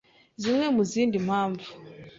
[0.41, 1.67] Zimwe mu zindi mpamvu